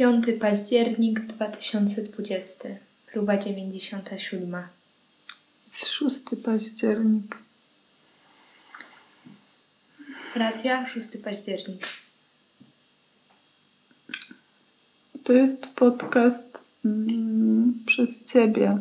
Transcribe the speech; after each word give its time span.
5 0.00 0.24
październik 0.40 1.20
2020, 1.20 2.68
próba 3.12 3.36
97. 3.36 4.56
Jest 5.66 5.86
6 5.88 6.20
październik. 6.44 7.38
Racja, 10.36 10.86
6 10.86 11.08
październik. 11.24 11.86
To 15.24 15.32
jest 15.32 15.66
podcast 15.66 16.70
mm, 16.84 17.82
przez 17.86 18.24
Ciebie. 18.24 18.78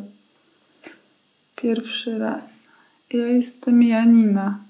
Pierwszy 1.56 2.18
raz. 2.18 2.70
Ja 3.14 3.28
jestem 3.28 3.84
Janina. 3.84 4.64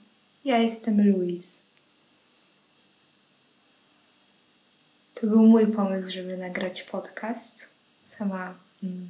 Ja 0.45 0.57
jestem 0.57 1.11
Luis. 1.11 1.61
To 5.21 5.27
był 5.27 5.47
mój 5.47 5.67
pomysł, 5.67 6.11
żeby 6.11 6.37
nagrać 6.37 6.83
podcast. 6.83 7.69
Sama 8.03 8.53
mm, 8.83 9.09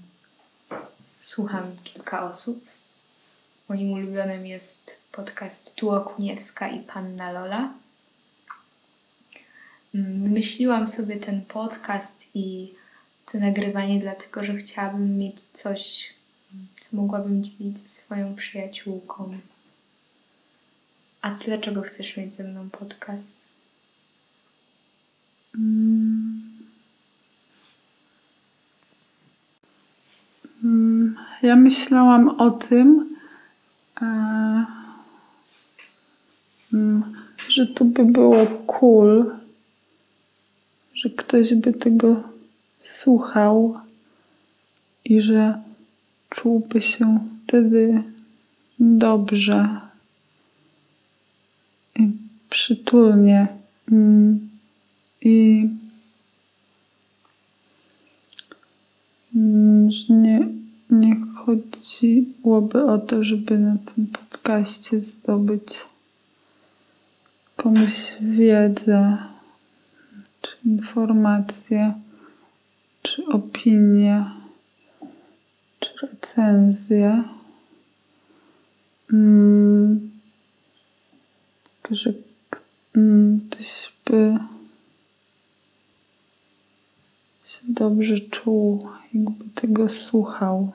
słucham 1.20 1.76
kilka 1.84 2.30
osób. 2.30 2.66
Moim 3.68 3.92
ulubionym 3.92 4.48
jest 4.48 5.00
podcast 5.12 5.76
Tuo 5.76 6.02
Kuniewska 6.02 6.68
i 6.70 6.80
Panna 6.80 7.32
Lola. 7.32 7.74
Mm, 9.96 10.24
Wymyśliłam 10.24 10.88
sobie 10.88 11.18
ten 11.18 11.46
podcast 11.46 12.36
i 12.36 12.74
to 13.26 13.40
nagrywanie, 13.40 14.00
dlatego 14.00 14.44
że 14.44 14.56
chciałabym 14.56 15.18
mieć 15.18 15.42
coś, 15.54 16.14
co 16.76 16.98
mogłabym 16.98 17.44
dzielić 17.44 17.78
ze 17.78 17.90
swoją 17.90 18.36
przyjaciółką. 18.36 19.38
A 21.22 21.32
ty 21.32 21.46
dlaczego 21.46 21.82
chcesz 21.82 22.18
mieć 22.18 22.34
ze 22.34 22.44
mną 22.44 22.70
podcast? 22.70 23.49
Mm. 25.56 26.40
Ja 31.42 31.56
myślałam 31.56 32.30
o 32.30 32.52
tym, 32.52 33.16
e, 34.02 34.06
mm, 36.74 37.04
że 37.50 37.68
to 37.68 37.86
by 37.86 38.06
było 38.06 38.46
cool, 38.46 39.32
że 40.94 41.10
ktoś 41.10 41.54
by 41.54 41.74
tego 41.74 42.24
słuchał 42.80 43.80
i 45.06 45.22
że 45.22 45.62
czułby 46.30 46.82
się 46.82 47.20
wtedy 47.48 48.04
dobrze 48.80 49.80
i 51.96 52.12
przytulnie. 52.50 53.48
Mm, 53.92 54.49
I 55.22 55.70
mm, 59.36 59.92
że 59.92 60.14
nie, 60.14 60.48
nie 60.90 61.16
chodziłoby 61.36 62.84
o 62.84 62.98
to, 62.98 63.24
żeby 63.24 63.58
na 63.58 63.78
tym 63.78 64.08
podcaście 64.08 65.00
zdobyć 65.00 65.86
komuś 67.56 68.16
wiedzę, 68.22 69.18
czy 70.42 70.56
informacje, 70.66 71.94
czy 73.02 73.26
opinie, 73.26 74.26
czy 75.80 75.90
recenzje. 76.02 77.24
Mm, 79.14 80.12
tylko, 81.64 81.96
że 81.96 82.14
mm, 82.96 83.42
ktoś 83.50 83.94
by 84.06 84.38
się 87.60 87.74
dobrze 87.74 88.20
czuł, 88.20 88.90
jakby 89.14 89.46
tego 89.56 89.90
słuchał. 89.90 90.72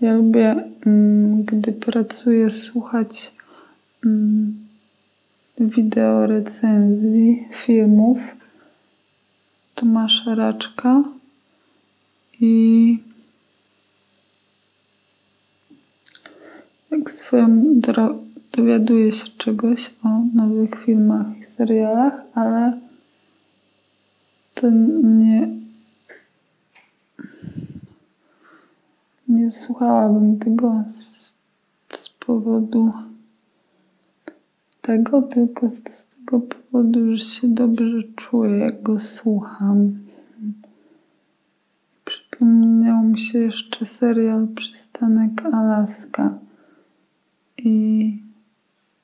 Ja 0.00 0.14
lubię, 0.14 0.64
mm, 0.86 1.44
gdy 1.44 1.72
pracuję, 1.72 2.50
słuchać 2.50 3.32
mm, 4.04 4.66
wideo 5.58 6.26
recenzji 6.26 7.48
filmów 7.52 8.18
Tomasza 9.74 10.34
Raczka 10.34 11.02
i 12.40 12.98
jak 16.90 17.10
swoją 17.10 17.80
dowiaduję 18.52 19.12
się 19.12 19.26
czegoś 19.38 19.90
o 20.04 20.08
nowych 20.34 20.84
filmach 20.84 21.26
i 21.40 21.44
serialach, 21.44 22.22
ale 22.34 22.80
to 24.62 24.70
nie 24.70 25.48
nie 29.28 29.52
słuchałabym 29.52 30.38
tego 30.38 30.84
z, 30.90 31.34
z 31.92 32.08
powodu 32.08 32.90
tego, 34.80 35.22
tylko 35.22 35.70
z, 35.70 35.82
z 35.88 36.06
tego 36.06 36.40
powodu, 36.40 37.14
że 37.14 37.24
się 37.24 37.48
dobrze 37.48 38.02
czuję, 38.16 38.58
jak 38.58 38.82
go 38.82 38.98
słucham. 38.98 39.98
Przypomniał 42.04 43.02
mi 43.02 43.18
się 43.18 43.38
jeszcze 43.38 43.84
serial 43.84 44.48
Przystanek 44.54 45.46
Alaska 45.46 46.38
i 47.58 48.18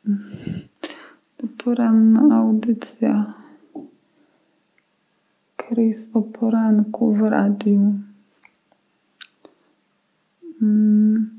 to 1.37 1.47
poranna 1.65 2.37
audycja 2.37 3.38
Chris 5.69 6.09
o 6.15 6.23
poranku 6.23 7.15
w 7.15 7.21
radiu. 7.21 7.95
Mm. 10.63 11.31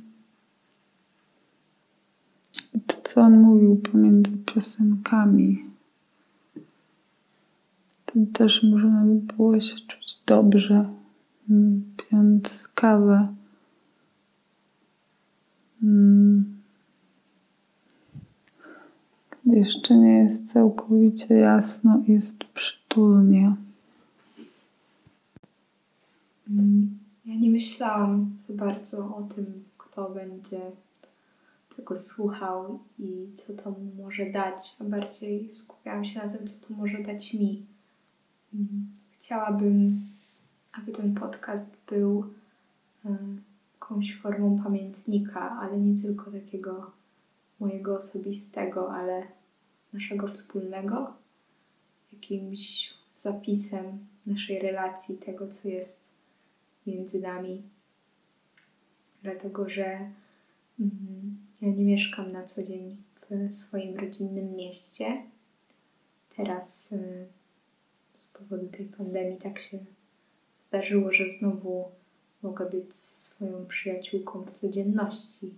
To, 2.88 2.96
co 3.04 3.22
on 3.22 3.42
mówił 3.42 3.76
pomiędzy 3.76 4.38
piosenkami, 4.38 5.66
to 8.06 8.14
też 8.34 8.64
można 8.64 9.06
by 9.06 9.16
było 9.34 9.60
się 9.60 9.76
czuć 9.76 10.22
dobrze, 10.26 10.90
mm, 11.50 11.84
pijąc 11.98 12.68
kawę. 12.76 13.24
Mm. 15.84 16.60
Jeszcze 19.46 19.98
nie 19.98 20.14
jest 20.18 20.52
całkowicie 20.54 21.36
jasno, 21.36 22.04
jest 22.08 22.44
przytulnie. 22.44 23.56
Mm, 26.50 27.00
Ja 27.26 27.29
nie 27.40 27.50
myślałam 27.50 28.38
za 28.48 28.54
bardzo 28.54 29.16
o 29.16 29.24
tym, 29.36 29.64
kto 29.78 30.10
będzie 30.10 30.72
tego 31.76 31.98
słuchał 31.98 32.80
i 33.00 33.28
co 33.36 33.54
to 33.54 33.72
mu 33.72 34.04
może 34.04 34.26
dać, 34.26 34.76
a 34.80 34.84
bardziej 34.84 35.50
skupiałam 35.56 36.06
się 36.06 36.20
na 36.20 36.30
tym, 36.30 36.48
co 36.48 36.68
to 36.68 36.74
może 36.74 36.98
dać 36.98 37.34
mi. 37.34 37.66
Mm, 38.54 38.90
Chciałabym, 39.12 40.02
aby 40.72 40.92
ten 40.92 41.16
podcast 41.16 41.78
był 41.90 42.34
e, 43.06 43.18
jakąś 43.74 44.16
formą 44.16 44.64
pamiętnika, 44.64 45.60
ale 45.62 45.80
nie 45.80 46.02
tylko 46.02 46.32
takiego 46.32 46.92
mojego 47.60 47.98
osobistego, 47.98 48.94
ale 48.94 49.24
naszego 49.94 50.28
wspólnego, 50.28 51.14
jakimś 52.14 52.94
zapisem 53.16 54.06
naszej 54.26 54.60
relacji, 54.60 55.18
tego, 55.18 55.48
co 55.48 55.68
jest 55.68 56.09
między 56.90 57.22
nami. 57.22 57.64
Dlatego, 59.24 59.70
że 59.70 60.12
mm, 60.80 61.38
ja 61.62 61.72
nie 61.72 61.86
mieszkam 61.86 62.32
na 62.32 62.44
co 62.44 62.64
dzień 62.64 62.98
w 63.30 63.54
swoim 63.54 63.98
rodzinnym 63.98 64.56
mieście. 64.56 65.24
Teraz 66.36 66.92
y, 66.92 67.28
z 68.18 68.26
powodu 68.26 68.68
tej 68.68 68.86
pandemii 68.86 69.38
tak 69.38 69.60
się 69.60 69.80
zdarzyło, 70.62 71.12
że 71.12 71.30
znowu 71.30 71.92
mogę 72.42 72.70
być 72.70 72.96
ze 72.96 73.16
swoją 73.16 73.66
przyjaciółką 73.66 74.44
w 74.44 74.52
codzienności. 74.52 75.54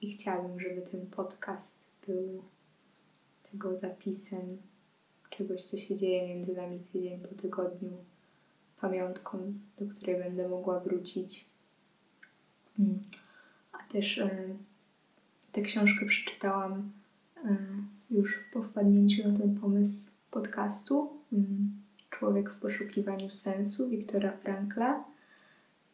I 0.00 0.12
chciałabym, 0.12 0.60
żeby 0.60 0.82
ten 0.82 1.06
podcast 1.06 1.86
był 2.06 2.42
tego 3.50 3.76
zapisem 3.76 4.58
czegoś, 5.30 5.64
co 5.64 5.78
się 5.78 5.96
dzieje 5.96 6.28
między 6.28 6.54
nami 6.54 6.80
tydzień 6.80 7.20
po 7.20 7.34
tygodniu, 7.34 7.90
pamiątką, 8.84 9.52
do 9.78 9.86
której 9.94 10.18
będę 10.18 10.48
mogła 10.48 10.80
wrócić. 10.80 11.46
Mm. 12.78 13.02
A 13.72 13.78
też 13.92 14.18
e, 14.18 14.30
tę 15.52 15.62
książkę 15.62 16.06
przeczytałam 16.06 16.92
e, 17.44 17.56
już 18.10 18.40
po 18.52 18.62
wpadnięciu 18.62 19.28
na 19.28 19.38
ten 19.38 19.60
pomysł 19.60 20.10
podcastu. 20.30 21.10
Mm. 21.32 21.82
Człowiek 22.10 22.50
w 22.50 22.60
poszukiwaniu 22.60 23.30
sensu 23.30 23.88
Wiktora 23.88 24.32
Frankla. 24.32 25.04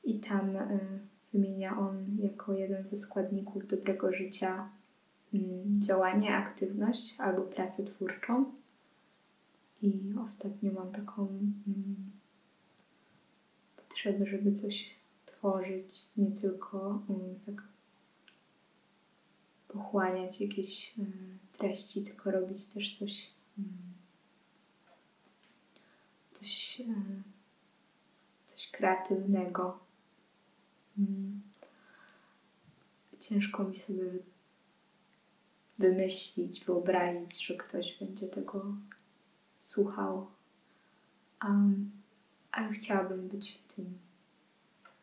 I 0.04 0.20
tam 0.20 0.56
e, 0.56 0.78
wymienia 1.32 1.78
on 1.78 2.16
jako 2.22 2.52
jeden 2.52 2.86
ze 2.86 2.96
składników 2.96 3.66
dobrego 3.66 4.12
życia 4.12 4.68
mm, 5.34 5.80
działanie, 5.80 6.36
aktywność 6.36 7.14
albo 7.18 7.42
pracę 7.42 7.84
twórczą. 7.84 8.44
I 9.82 10.14
ostatnio 10.24 10.72
mam 10.72 10.92
taką 10.92 11.28
potrzebę, 14.00 14.26
żeby 14.26 14.52
coś 14.52 14.90
tworzyć, 15.26 16.06
nie 16.16 16.30
tylko 16.30 17.02
mm, 17.08 17.40
tak 17.46 17.62
pochłaniać 19.68 20.40
jakieś 20.40 20.98
y, 20.98 21.02
treści, 21.52 22.02
tylko 22.02 22.30
robić 22.30 22.66
też 22.66 22.98
coś, 22.98 23.30
mm, 23.58 23.72
coś, 26.32 26.80
y, 26.80 27.22
coś 28.46 28.70
kreatywnego. 28.70 29.78
Mm. 30.98 31.40
Ciężko 33.18 33.64
mi 33.64 33.76
sobie 33.76 34.04
wy- 34.04 34.22
wymyślić, 35.78 36.64
wyobrazić, 36.64 37.46
że 37.46 37.54
ktoś 37.54 37.98
będzie 37.98 38.28
tego 38.28 38.64
słuchał. 39.58 40.26
Um, 41.44 42.00
ale 42.52 42.72
chciałabym 42.72 43.28
być 43.28 43.58
w 43.80 43.84
tym 43.84 43.98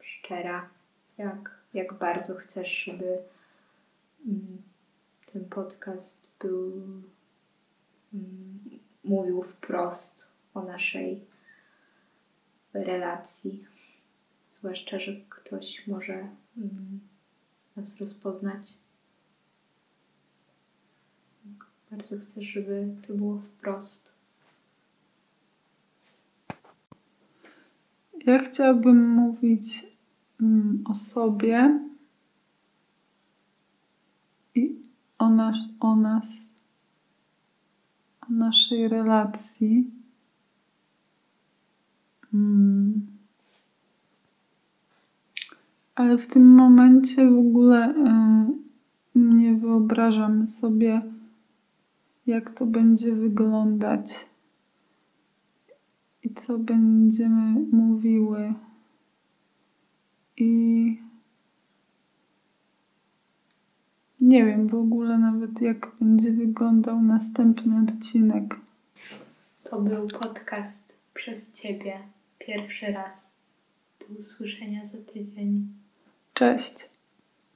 szczera. 0.01 0.69
Jak, 1.17 1.61
jak 1.73 1.93
bardzo 1.93 2.35
chcesz, 2.35 2.83
żeby 2.83 3.23
mm, 4.25 4.61
ten 5.33 5.45
podcast 5.45 6.27
był 6.39 6.71
mm, 8.13 8.59
mówił 9.03 9.43
wprost 9.43 10.27
o 10.53 10.61
naszej 10.61 11.25
relacji. 12.73 13.65
Zwłaszcza, 14.59 14.99
że 14.99 15.11
ktoś 15.29 15.87
może 15.87 16.13
mm, 16.57 16.99
nas 17.75 17.97
rozpoznać. 17.97 18.73
Bardzo 21.91 22.19
chcesz, 22.19 22.45
żeby 22.45 22.95
to 23.07 23.13
było 23.13 23.37
wprost. 23.37 24.16
Ja 28.27 28.39
chciałabym 28.39 29.09
mówić 29.09 29.87
mm, 30.41 30.83
o 30.85 30.95
sobie 30.95 31.79
i 34.55 34.81
o, 35.17 35.29
nas, 35.29 35.57
o 35.79 35.95
nas, 35.95 36.53
o 38.21 38.33
naszej 38.33 38.87
relacji. 38.87 39.91
Mm. 42.33 43.07
Ale 45.95 46.17
w 46.17 46.27
tym 46.27 46.55
momencie 46.55 47.29
w 47.29 47.37
ogóle 47.37 47.95
y, 47.95 49.19
nie 49.19 49.55
wyobrażam 49.55 50.47
sobie, 50.47 51.01
jak 52.25 52.53
to 52.53 52.65
będzie 52.65 53.15
wyglądać 53.15 54.36
i 56.27 56.33
co 56.33 56.59
będziemy 56.59 57.59
mówiły. 57.71 58.49
I 60.37 61.01
nie 64.21 64.45
wiem 64.45 64.67
w 64.67 64.75
ogóle 64.75 65.17
nawet, 65.17 65.61
jak 65.61 65.91
będzie 66.01 66.31
wyglądał 66.31 67.01
następny 67.01 67.83
odcinek. 67.83 68.59
To 69.63 69.81
był 69.81 70.07
podcast 70.07 70.99
przez 71.13 71.51
Ciebie 71.51 71.99
pierwszy 72.39 72.85
raz. 72.85 73.37
Do 73.99 74.19
usłyszenia 74.19 74.85
za 74.85 74.97
tydzień. 74.97 75.67
Cześć. 76.33 76.96